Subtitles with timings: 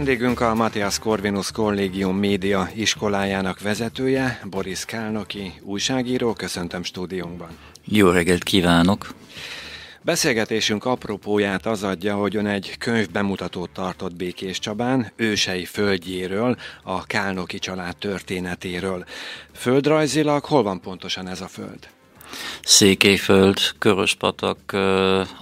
[0.00, 6.32] Vendégünk a Matthias Corvinus Kollégium média iskolájának vezetője, Boris Kálnoki, újságíró.
[6.32, 7.48] Köszöntöm stúdiónkban.
[7.84, 9.14] Jó reggelt kívánok!
[10.02, 17.58] Beszélgetésünk apropóját az adja, hogy ön egy könyvbemutatót tartott Békés Csabán, ősei földjéről, a Kálnoki
[17.58, 19.04] család történetéről.
[19.52, 21.88] Földrajzilag hol van pontosan ez a föld?
[22.62, 24.72] Székelyföld, Köröspatak,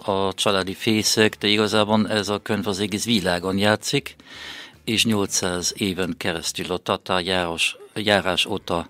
[0.05, 4.16] a családi fészek, de igazából ez a könyv az egész világon játszik,
[4.84, 8.88] és 800 éven keresztül a tatár járás, járás óta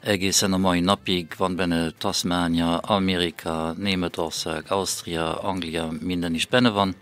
[0.00, 6.94] egészen a mai napig van benne Tasmánia, Amerika, Németország, Ausztria, Anglia, minden is benne van.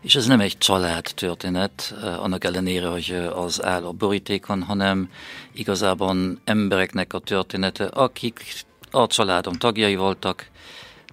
[0.00, 5.10] És ez nem egy család történet, annak ellenére, hogy az áll a borítékon, hanem
[5.52, 10.50] igazából embereknek a története, akik a családom tagjai voltak,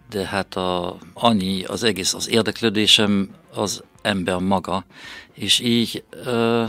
[0.10, 4.86] de hát a, annyi az egész, az érdeklődésem az ember maga,
[5.34, 6.66] és így ö,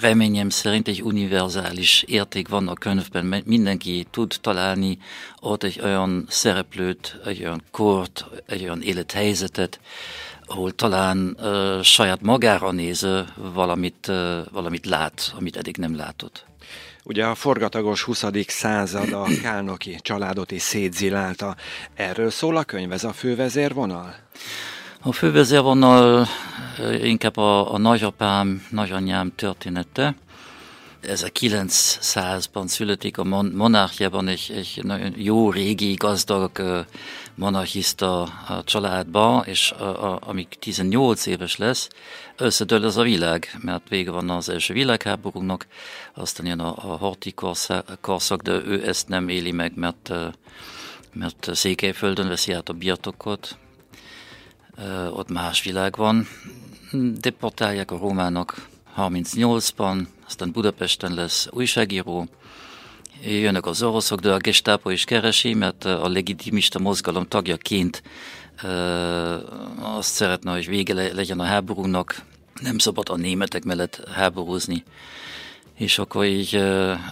[0.00, 4.98] reményem szerint egy univerzális érték van a könyvben, mindenki tud találni
[5.40, 9.80] ott egy olyan szereplőt, egy olyan kort, egy olyan élethelyzetet,
[10.46, 16.44] ahol talán ö, saját magára néző valamit, ö, valamit lát, amit eddig nem látott.
[17.06, 18.24] Ugye a forgatagos 20.
[18.46, 21.56] század a Kálnoki családot is szétzilálta.
[21.94, 24.14] Erről szól a könyv, ez a fővezérvonal?
[25.00, 26.26] A fővezérvonal
[27.02, 30.14] inkább a, a nagyapám, nagyanyám története.
[31.00, 36.84] Ez a 900-ban születik a mon- monarchiában egy, egy nagyon jó, régi, gazdag
[37.34, 38.28] monarchista
[38.64, 41.88] családba, és a, a, amíg 18 éves lesz,
[42.36, 45.66] összedől ez a világ, mert vége van az első világháborúnak,
[46.14, 47.34] aztán jön a, a horti
[48.00, 50.12] korszak, de ő ezt nem éli meg, mert,
[51.12, 53.58] mert Székelyföldön veszi át a birtokot,
[55.10, 56.26] ott más világ van.
[57.20, 62.28] Deportálják a romának 38-ban, aztán Budapesten lesz újságíró,
[63.22, 68.02] jönnek az oroszok, de a Gestapo is keresi, mert a legitimista mozgalom tagjaként
[69.80, 72.22] azt szeretne, hogy vége legyen a háborúnak,
[72.62, 74.84] nem szabad a németek mellett háborúzni.
[75.74, 76.54] És akkor így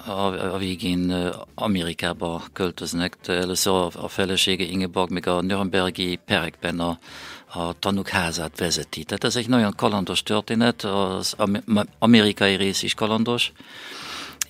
[0.07, 6.99] a, végén Amerikába költöznek, de először a felesége Ingeborg még a Nürnbergi perekben a,
[7.55, 9.05] a tanúk házát vezeti.
[9.05, 11.37] Tehát ez egy nagyon kalandos történet, az
[11.99, 13.53] amerikai rész is kalandos,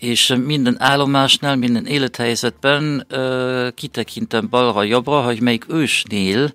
[0.02, 6.54] és minden állomásnál, minden élethelyzetben uh, kitekintem balra-jobbra, hogy melyik ősnél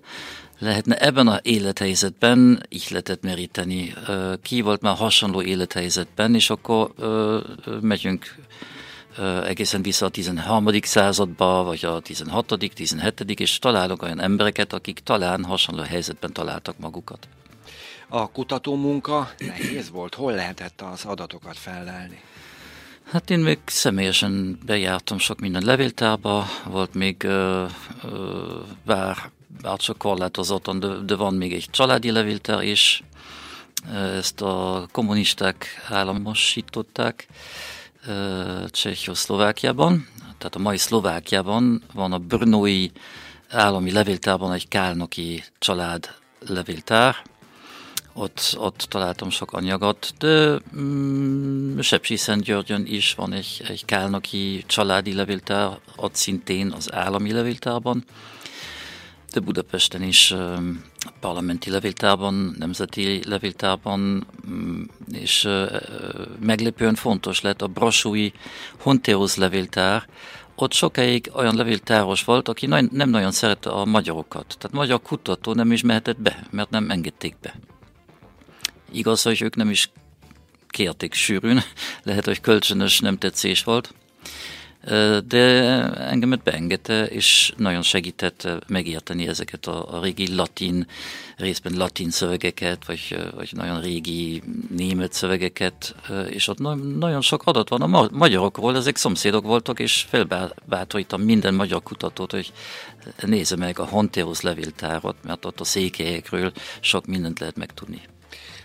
[0.58, 3.94] lehetne ebben a élethelyzetben ihletet meríteni.
[4.08, 6.90] Uh, ki volt már hasonló élethelyzetben, és akkor
[7.80, 8.34] megyünk
[9.44, 10.66] egészen vissza a 13.
[10.82, 17.28] századba, vagy a 16., 17., és találunk olyan embereket, akik talán hasonló helyzetben találtak magukat.
[18.08, 20.14] A kutatómunka nehéz volt?
[20.14, 22.20] Hol lehetett az adatokat fellelni?
[23.10, 27.26] Hát én még személyesen bejártam sok minden levéltárba, volt még
[28.84, 29.30] bár,
[29.62, 33.02] bár csak korlátozottan, de, de van még egy családi levéltár is,
[33.92, 37.26] ezt a kommunisták államosították
[38.70, 40.08] Csehszlovákiában,
[40.38, 42.88] tehát a mai Szlovákiában van a Brnói
[43.48, 46.14] állami levéltárban egy kálnoki család
[46.46, 47.16] levéltár,
[48.18, 55.78] ott, ott találtam sok anyagot, de mm, Sepsi-Szentgyörgyön is van egy, egy kálnoki családi levéltár,
[55.96, 58.04] ott szintén az állami levéltárban,
[59.32, 60.84] de Budapesten is um,
[61.20, 65.48] parlamenti levéltárban, nemzeti levéltárban, um, és
[66.40, 68.32] meglepően fontos lett a brosúi
[68.78, 70.08] Honteus levéltár,
[70.54, 74.56] ott sokáig olyan levéltáros volt, aki nem nagyon szerette a magyarokat.
[74.58, 77.54] Tehát magyar kutató nem is mehetett be, mert nem engedték be.
[78.92, 79.90] Igaz, hogy ők nem is
[80.68, 81.62] kérték sűrűn,
[82.02, 83.94] lehet, hogy kölcsönös nem tetszés volt,
[85.26, 85.42] de
[85.94, 90.86] engemet beengedte, és nagyon segített megérteni ezeket a, régi latin,
[91.36, 94.42] részben latin szövegeket, vagy, vagy nagyon régi
[94.76, 95.94] német szövegeket,
[96.28, 96.58] és ott
[96.98, 97.82] nagyon sok adat van.
[97.82, 102.52] A magyarokról, ezek szomszédok voltak, és felbátorítam minden magyar kutatót, hogy
[103.20, 108.00] nézze meg a Hontéhoz levéltárat, mert ott a székelyekről sok mindent lehet megtudni.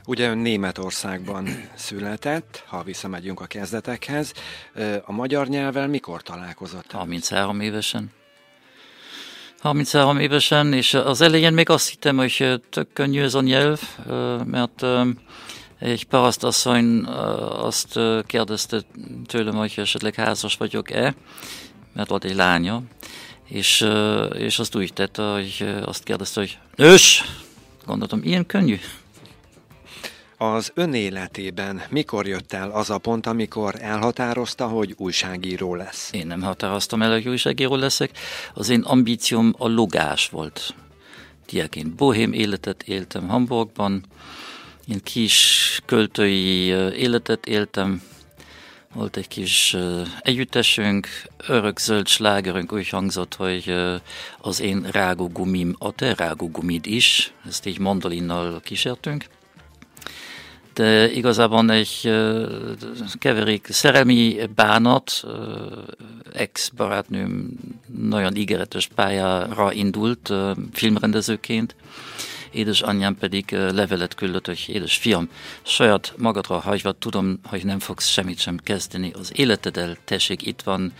[0.05, 4.33] Ugye ön Németországban született, ha visszamegyünk a kezdetekhez.
[5.05, 6.91] A magyar nyelvvel mikor találkozott?
[6.91, 8.11] 33 évesen.
[9.59, 13.81] 33 évesen, és az elején még azt hittem, hogy tök könnyű ez a nyelv,
[14.45, 14.85] mert
[15.79, 17.03] egy parasztasszony
[17.57, 18.81] azt kérdezte
[19.25, 21.15] tőlem, hogy esetleg házas vagyok-e,
[21.93, 22.81] mert volt egy lánya,
[23.47, 23.87] és,
[24.33, 27.23] és azt úgy tette, hogy azt kérdezte, hogy nős!
[27.85, 28.79] Gondoltam, ilyen könnyű?
[30.51, 36.09] Az ön életében mikor jött el az a pont, amikor elhatározta, hogy újságíró lesz?
[36.11, 38.17] Én nem határoztam el, hogy újságíró leszek.
[38.53, 40.75] Az én ambícióm a logás volt.
[41.45, 44.05] Diáként bohém életet éltem Hamburgban,
[44.87, 46.65] én kis költői
[46.97, 48.01] életet éltem,
[48.93, 49.75] volt egy kis
[50.19, 51.07] együttesünk,
[51.47, 53.75] örök zöld slágerünk úgy hangzott, hogy
[54.39, 59.25] az én rágógumim a te rágógumid is, ezt így mandolinnal kísértünk
[60.73, 62.11] de igazából egy
[63.19, 65.23] keverék szerelmi bánat,
[66.33, 67.49] ex-barátnőm
[67.97, 70.33] nagyon ígéretes pályára indult
[70.71, 71.75] filmrendezőként,
[72.51, 75.29] édesanyám pedig levelet küldött, hogy édes fiam,
[75.61, 80.93] saját magadra hagyva tudom, hogy nem fogsz semmit sem kezdeni az életeddel, tessék, itt van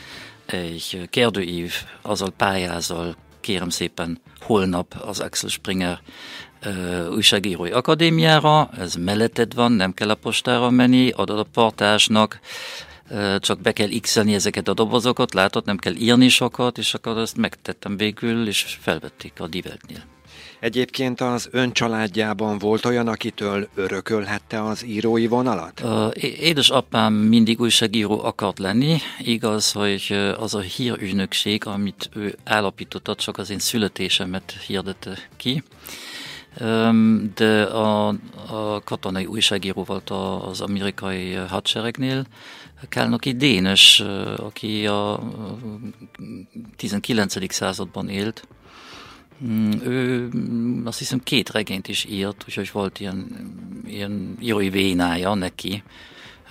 [0.45, 6.01] egy kérdőív, azzal pályázol, kérem szépen holnap az Axel Springer
[7.12, 12.39] újságírói akadémiára, ez melletted van, nem kell a postára menni, adod a partásnak,
[13.39, 17.38] csak be kell x ezeket a dobozokat, látod, nem kell írni sokat, és akkor ezt
[17.38, 20.04] megtettem végül, és felvették a diveltnél.
[20.60, 25.83] Egyébként az ön családjában volt olyan, akitől örökölhette az írói vonalat?
[26.21, 28.98] Édesapám mindig újságíró akart lenni.
[29.19, 35.63] Igaz, hogy az a hírügynökség, amit ő állapította, csak az én születésemet hirdette ki
[37.35, 38.07] de a,
[38.47, 42.25] a katonai újságíró volt az amerikai hadseregnél,
[42.89, 44.03] Kálnoki Dénes,
[44.38, 45.19] aki a
[46.75, 47.53] 19.
[47.53, 48.47] században élt,
[49.45, 53.27] mm, ő mm, azt hiszem két regényt is írt, úgyhogy volt ilyen,
[53.85, 55.83] ilyen írói vénája neki.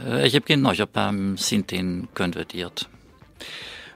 [0.06, 2.88] Egyébként nagyapám szintén könyvet írt.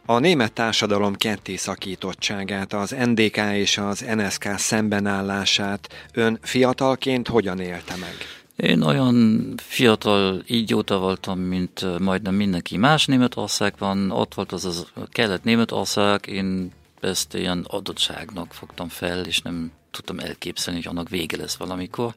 [0.08, 7.96] A német társadalom ketté szakítottságát, az NDK és az NSK szembenállását ön fiatalként hogyan élte
[7.96, 8.16] meg?
[8.56, 14.10] Én olyan fiatal idióta voltam, mint majdnem mindenki más Németországban.
[14.10, 20.82] Ott volt az, az kelet-Németország, én ezt ilyen adottságnak fogtam fel, és nem tudtam elképzelni,
[20.82, 22.14] hogy annak vége lesz valamikor.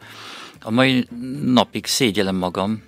[0.62, 1.08] A mai
[1.44, 2.84] napig szégyelem magam,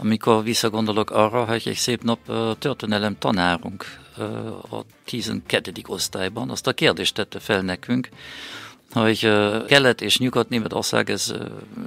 [0.00, 2.18] amikor visszagondolok arra, hogy egy szép nap
[2.58, 3.84] történelem tanárunk
[4.70, 5.72] a 12.
[5.86, 8.08] osztályban azt a kérdést tette fel nekünk,
[8.92, 9.18] hogy
[9.66, 11.34] Kelet és Nyugat-Németország ez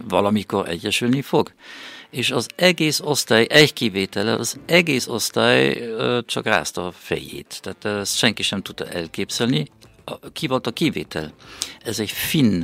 [0.07, 1.51] valamikor egyesülni fog.
[2.10, 5.89] És az egész osztály, egy kivétele, az egész osztály
[6.25, 7.60] csak rázta a fejét.
[7.62, 9.68] Tehát ezt senki sem tudta elképzelni.
[10.33, 11.33] Ki volt a kivétel?
[11.83, 12.63] Ez egy finn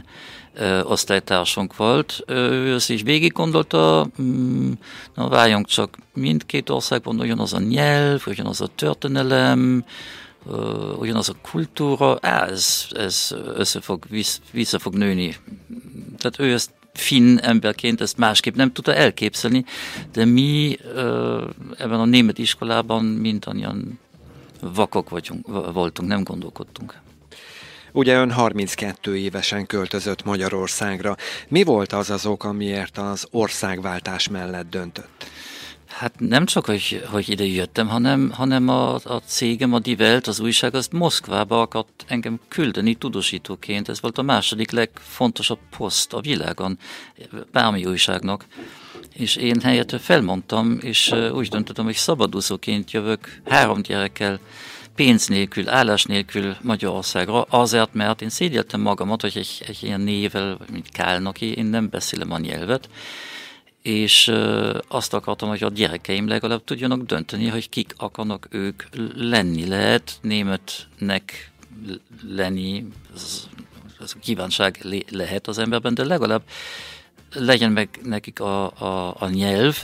[0.84, 2.24] osztálytársunk volt.
[2.28, 4.72] Ő ezt is végig gondolta, mm,
[5.16, 9.86] na várjunk csak, mindkét országban ugyanaz a nyelv, ugyanaz a történelem,
[10.98, 14.06] ugyanaz a kultúra, ez, ez össze fog,
[14.52, 15.36] vissza fog nőni.
[16.18, 19.66] Tehát ő ezt finn emberként ezt másképp nem tudta elképzelni,
[20.12, 20.78] de mi
[21.78, 24.00] ebben a német iskolában mindannyian
[24.62, 27.02] vakok vagyunk, voltunk, nem gondolkodtunk.
[27.92, 31.16] Ugye ön 32 évesen költözött Magyarországra.
[31.48, 35.28] Mi volt az az ok, amiért az országváltás mellett döntött?
[35.90, 40.40] Hát nem csak, hogy, hogy ide jöttem, hanem, hanem a, a cégem, a Divelt, az
[40.40, 43.90] újság, az Moszkvába akart engem küldeni tudósítóként.
[43.90, 46.78] Ez volt a második legfontosabb poszt a világon,
[47.52, 48.46] bármi újságnak.
[49.14, 54.40] És én helyette felmondtam, és úgy döntöttem, hogy szabadúszóként jövök három gyerekkel
[55.00, 60.58] pénz nélkül, állás nélkül Magyarországra, azért, mert én szégyeltem magamat, hogy egy, egy ilyen nével,
[60.72, 62.90] mint Kálnoki, én nem beszélem a nyelvet,
[63.82, 64.32] és
[64.88, 68.84] azt akartam, hogy a gyerekeim legalább tudjanak dönteni, hogy kik akarnak ők
[69.16, 69.68] lenni.
[69.68, 71.52] Lehet németnek
[72.28, 73.48] lenni, ez,
[74.00, 76.44] ez kívánság lehet az emberben, de legalább
[77.34, 79.84] legyen meg nekik a, a, a nyelv,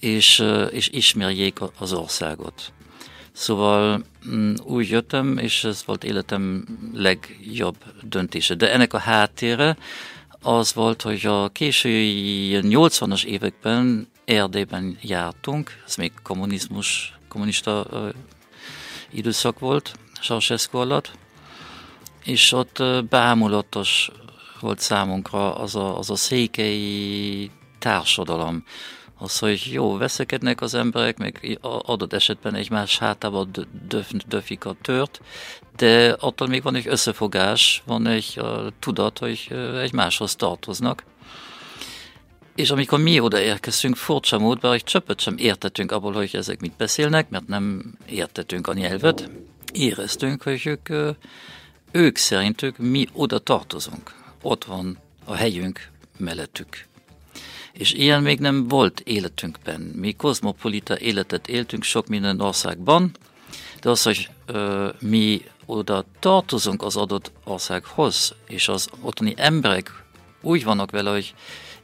[0.00, 2.72] és, és ismerjék az országot.
[3.32, 8.54] Szóval mm, úgy jöttem, és ez volt életem legjobb döntése.
[8.54, 9.76] De ennek a háttérre
[10.42, 18.08] az volt, hogy a késői 80-as években Erdélyben jártunk, ez még kommunizmus, kommunista uh,
[19.10, 21.10] időszak volt, Ceausescu alatt,
[22.24, 24.10] és ott bámulatos
[24.60, 28.64] volt számunkra az a, az a székely társadalom,
[29.22, 33.46] az, hogy jó, veszekednek az emberek, meg adott esetben egymás hátába
[33.88, 35.20] döf, döfik a tört,
[35.76, 41.04] de attól még van egy összefogás, van egy uh, tudat, hogy uh, egymáshoz tartoznak.
[42.54, 47.28] És amikor mi odaérkeztünk, furcsa módban, hogy csöpöt sem értettünk abból, hogy ezek mit beszélnek,
[47.30, 49.30] mert nem értettünk a nyelvet,
[49.72, 51.16] éreztünk, hogy ők, uh,
[51.90, 54.14] ők szerintük mi oda tartozunk.
[54.42, 56.90] Ott van a helyünk mellettük
[57.72, 59.80] És ilyen még nem volt életünkben.
[59.80, 63.10] Mi kozmopolita életet éltünk sok minden országban,
[63.80, 70.02] de az, hogy ö, mi oda tartozunk az adott országhoz, és az ottani emberek
[70.40, 71.34] úgy vannak vele, hogy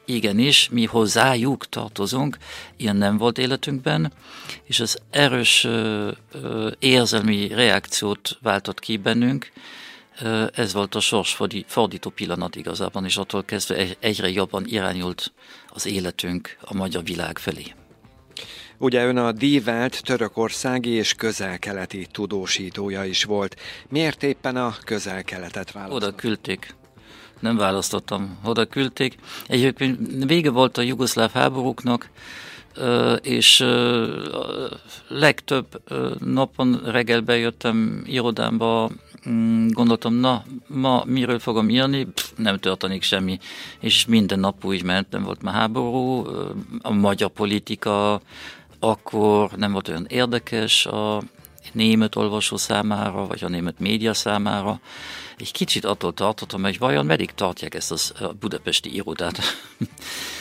[0.04, 2.36] igenis, mi hozzájuk tartozunk,
[2.76, 4.12] ilyen nem volt életünkben,
[4.64, 9.52] és az erős ö, ö, érzelmi reakciót váltott ki bennünk,
[10.52, 15.32] ez volt a sors fordító pillanat igazában, és attól kezdve egyre jobban irányult
[15.68, 17.64] az életünk a magyar világ felé.
[18.78, 23.56] Ugye ön a dívelt törökországi és közel-keleti tudósítója is volt.
[23.88, 26.02] Miért éppen a közel-keletet választott?
[26.02, 26.74] Oda küldték.
[27.40, 28.38] Nem választottam.
[28.44, 29.14] Oda küldték.
[29.46, 32.10] Egyébként vége volt a jugoszláv háborúknak,
[33.22, 33.64] és
[35.08, 35.82] legtöbb
[36.18, 38.90] napon reggel bejöttem irodámba,
[39.68, 43.38] gondoltam, na, ma miről fogom írni, Pff, nem történik semmi,
[43.80, 46.26] és minden nap úgy ment, nem volt már háború,
[46.82, 48.20] a magyar politika
[48.78, 51.22] akkor nem volt olyan érdekes a
[51.72, 54.80] német olvasó számára, vagy a német média számára.
[55.36, 59.38] Egy kicsit attól tartottam, hogy vajon meddig tartják ezt a budapesti irodát.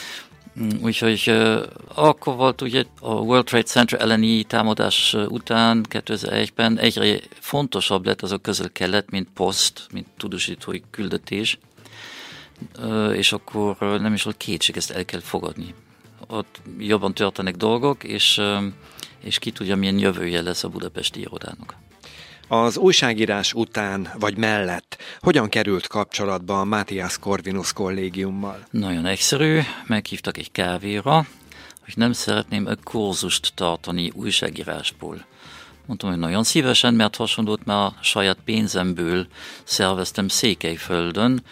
[0.82, 1.62] Úgyhogy uh,
[1.94, 8.32] akkor volt ugye a World Trade Center elleni támadás után 2001-ben egyre fontosabb lett az
[8.32, 11.58] a közel-kelet, mint poszt, mint tudósítói küldetés,
[13.12, 15.74] és akkor nem is volt kétség, ezt el kell fogadni
[16.28, 18.40] ott jobban történnek dolgok, és,
[19.20, 21.74] és ki tudja, milyen jövője lesz a budapesti irodának.
[22.50, 28.66] Az újságírás után vagy mellett hogyan került kapcsolatba a Matthias Corvinus kollégiummal?
[28.70, 31.26] Nagyon egyszerű, meghívtak egy kávéra,
[31.84, 35.24] hogy nem szeretném egy kurzust tartani újságírásból.
[35.86, 39.26] Mondtam, hogy nagyon szívesen, mert hasonlót már saját pénzemből
[39.64, 41.42] szerveztem Székelyföldön,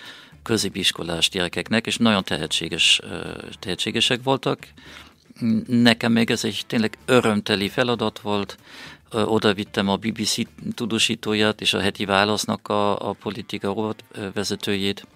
[0.42, 3.00] középiskolás gyerekeknek, és nagyon tehetséges,
[3.58, 4.66] tehetségesek voltak.
[5.66, 8.58] Nekem még ez egy tényleg örömteli feladat volt.
[9.12, 10.34] Oda vittem a BBC
[10.74, 13.94] tudósítóját és a heti válasznak a, a politika
[14.34, 15.06] vezetőjét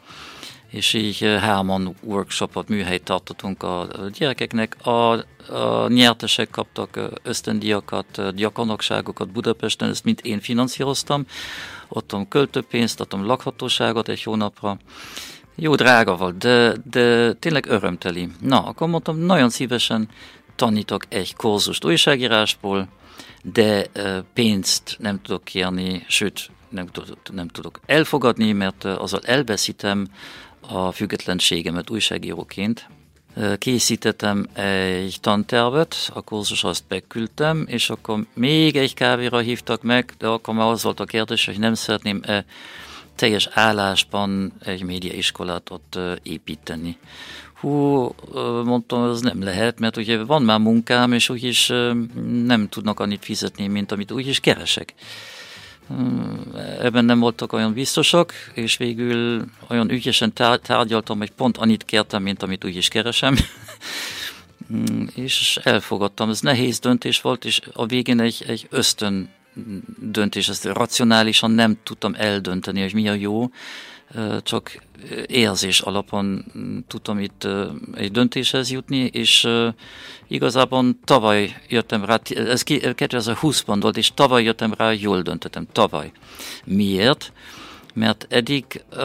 [0.70, 4.86] és így hárman workshopot, műhelyt tartottunk a gyerekeknek.
[4.86, 5.12] A,
[5.52, 11.24] a nyertesek kaptak ösztöndiakat, gyakornokságokat Budapesten, ezt mind én finanszíroztam.
[11.88, 14.78] Adtam költőpénzt, adtam lakhatóságot egy hónapra.
[15.54, 18.28] Jó drága volt, de, de tényleg örömteli.
[18.40, 20.08] Na, akkor mondtam, nagyon szívesen
[20.56, 22.88] tanítok egy kurzust újságírásból,
[23.42, 23.86] de
[24.32, 30.06] pénzt nem tudok kérni, sőt, nem tudok, nem tudok elfogadni, mert azzal elveszítem
[30.60, 32.88] a függetlenségemet újságíróként.
[33.58, 40.26] Készítettem egy tantervet, a kurzus azt beküldtem, és akkor még egy kávéra hívtak meg, de
[40.26, 42.44] akkor már az volt a kérdés, hogy nem szeretném -e
[43.14, 46.98] teljes állásban egy médiaiskolát ott építeni.
[47.60, 48.14] Hú,
[48.64, 51.72] mondtam, ez nem lehet, mert ugye van már munkám, és úgyis
[52.44, 54.94] nem tudnak annyit fizetni, mint amit úgyis keresek.
[56.80, 62.42] Ebben nem voltak olyan biztosak, és végül olyan ügyesen tárgyaltam, hogy pont annyit kértem, mint
[62.42, 63.36] amit úgy is keresem.
[65.14, 66.30] és elfogadtam.
[66.30, 69.28] Ez nehéz döntés volt, és a végén egy, egy ösztön
[69.98, 73.50] döntés, ezt racionálisan nem tudtam eldönteni, hogy mi a jó,
[74.42, 74.82] csak
[75.26, 76.44] érzés alapon
[76.86, 77.46] tudtam itt
[77.94, 79.48] egy döntéshez jutni, és
[80.28, 86.12] igazából tavaly jöttem rá, ez 2020-ban volt, és tavaly jöttem rá, jól döntöttem, tavaly.
[86.64, 87.32] Miért?
[87.94, 88.98] Mert eddig uh,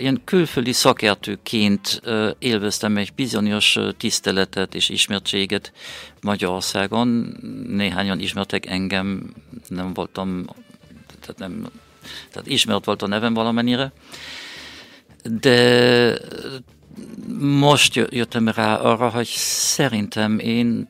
[0.00, 5.72] ilyen külföldi szakértőként uh, élveztem egy bizonyos tiszteletet és ismertséget
[6.20, 7.36] Magyarországon.
[7.68, 9.34] Néhányan ismertek engem,
[9.68, 10.44] nem voltam,
[11.20, 11.66] tehát, nem,
[12.30, 13.92] tehát ismert volt a nevem valamennyire.
[15.30, 16.18] De
[17.38, 20.88] most jöttem rá arra, hogy szerintem én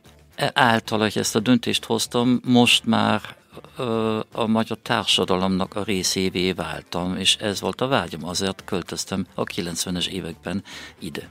[0.52, 3.21] által, hogy ezt a döntést hoztam, most már
[4.33, 10.07] a magyar társadalomnak a részévé váltam, és ez volt a vágyam, azért költöztem a 90-es
[10.07, 10.62] években
[10.99, 11.28] ide.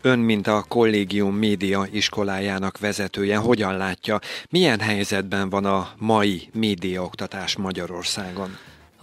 [0.00, 4.18] Ön, mint a kollégium média iskolájának vezetője, hogyan látja,
[4.50, 8.56] milyen helyzetben van a mai médiaoktatás Magyarországon?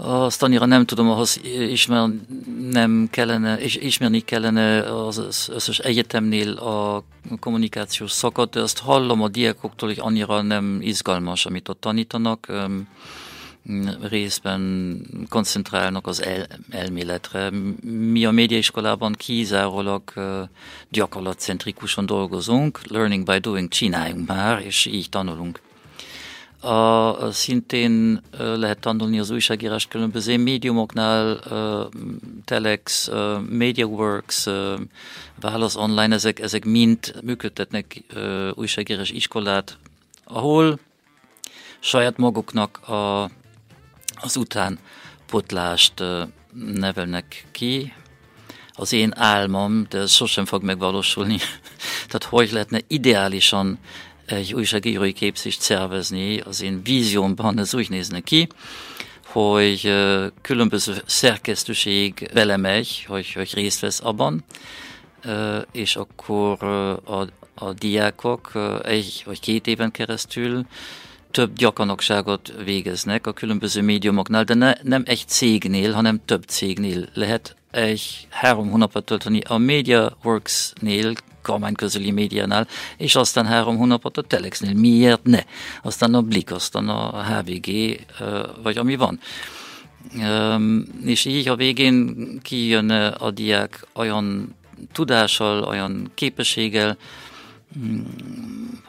[0.03, 7.03] Azt annyira nem tudom, ahhoz ismernem kellene, és ismerni kellene az összes egyetemnél a
[7.39, 12.48] kommunikációs szakot, de azt hallom a diákoktól, hogy annyira nem izgalmas, amit ott tanítanak.
[14.01, 14.96] Részben
[15.29, 17.50] koncentrálnak az el, elméletre.
[17.84, 20.03] Mi a médiaiskolában kizárólag
[20.89, 25.62] gyakorlatcentrikusan dolgozunk, learning by doing csináljunk már, és így tanulunk.
[26.62, 31.39] A, szintén lehet tanulni az újságírás különböző médiumoknál,
[32.46, 33.10] Telex,
[33.50, 34.46] MediaWorks,
[35.39, 38.03] Válasz Online, ezek, ezek mind működtetnek
[38.53, 39.77] újságírás iskolát,
[40.24, 40.80] ahol
[41.80, 43.24] saját maguknak a,
[44.22, 44.80] az után
[45.25, 46.03] potlást
[46.74, 47.94] nevelnek ki.
[48.74, 51.38] Az én álmom, de ez sosem fog megvalósulni,
[52.08, 53.80] tehát hogy lehetne ideálisan
[54.31, 58.47] egy újságírói képzést szervezni, az én víziómban ez úgy nézne ki,
[59.25, 59.93] hogy
[60.41, 64.43] különböző szerkesztőség belemegy, hogy, hogy részt vesz abban,
[65.71, 66.63] és akkor
[67.05, 68.51] a, a diákok
[68.83, 70.65] egy vagy két éven keresztül
[71.31, 77.07] több gyakornokságot végeznek a különböző médiumoknál, de ne, nem egy cégnél, hanem több cégnél.
[77.13, 82.67] Lehet egy három hónapot tölteni a MediaWorks-nél, kormányközeli médiánál,
[82.98, 84.74] és aztán három hónapot a Telexnél.
[84.74, 85.43] Miért ne?
[85.83, 88.00] Aztán a Blik, aztán a HVG,
[88.63, 89.19] vagy ami van.
[91.05, 94.55] És így a végén kijön a diák olyan
[94.91, 96.98] tudással, olyan képességgel,
[97.79, 98.01] mm,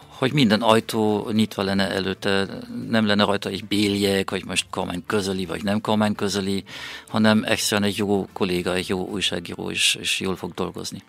[0.09, 2.47] hogy minden ajtó nyitva lenne előtte,
[2.89, 6.65] nem lenne rajta egy béljek, hogy most kormány közeli, vagy nem kormány közeli,
[7.09, 11.03] hanem egyszerűen egy jó kolléga, egy jó újságíró is, és jól fog dolgozni.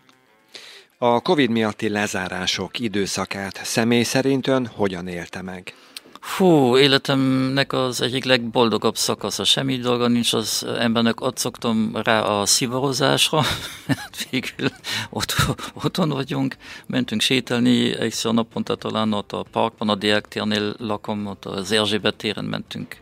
[1.06, 5.76] A Covid miatti lezárások időszakát személy szerint ön hogyan élte meg?
[6.20, 9.44] Fú, életemnek az egyik legboldogabb szakasza.
[9.44, 13.42] Semmi dolga nincs az embernek, ott szoktam rá a szivarozásra,
[13.88, 14.70] mert végül
[15.10, 15.36] ott,
[15.74, 16.56] otthon vagyunk,
[16.86, 22.16] mentünk sétálni, egyszer naponta talán ott a parkban, a Diák térnél lakom, ott az Erzsébet
[22.16, 22.98] téren mentünk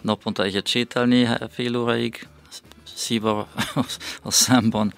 [0.00, 2.26] naponta egyet sétálni fél óráig,
[2.94, 3.46] szívar
[4.22, 4.94] a számban,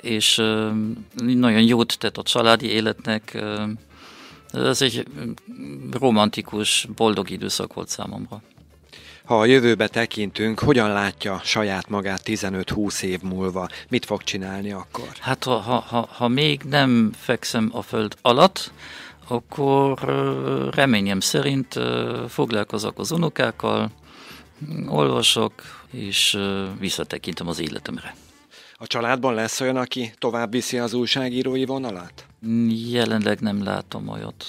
[0.00, 0.36] és
[1.16, 3.42] nagyon jót tett a családi életnek,
[4.52, 5.06] ez egy
[5.90, 8.42] romantikus, boldog időszak volt számomra.
[9.24, 13.68] Ha a jövőbe tekintünk, hogyan látja saját magát 15-20 év múlva?
[13.88, 15.08] Mit fog csinálni akkor?
[15.20, 18.72] Hát ha, ha, ha, ha még nem fekszem a föld alatt,
[19.28, 19.98] akkor
[20.74, 21.80] reményem szerint
[22.28, 23.90] foglalkozok az unokákkal,
[24.86, 25.52] olvasok,
[25.90, 26.38] és
[26.78, 28.14] visszatekintem az életemre.
[28.84, 32.26] A családban lesz olyan, aki tovább viszi az újságírói vonalat?
[32.90, 34.44] Jelenleg nem látom olyat.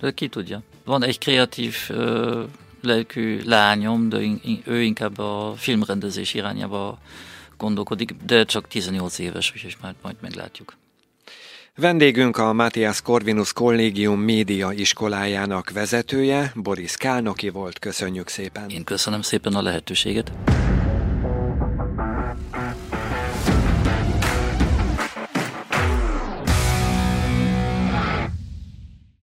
[0.00, 0.62] De ki tudja.
[0.84, 2.42] Van egy kreatív ö,
[2.82, 4.18] lelkű lányom, de
[4.64, 6.98] ő inkább a filmrendezés irányába
[7.56, 10.76] gondolkodik, de csak 18 éves, úgyhogy majd, majd meglátjuk.
[11.74, 17.78] Vendégünk a Matthias Corvinus Kollégium média iskolájának vezetője, Boris Kálnoki volt.
[17.78, 18.68] Köszönjük szépen.
[18.68, 20.49] Én köszönöm szépen a lehetőséget.